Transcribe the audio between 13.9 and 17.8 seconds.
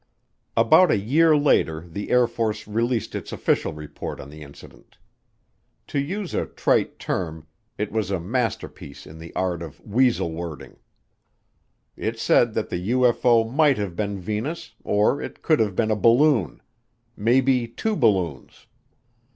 been Venus or it could have been a balloon. Maybe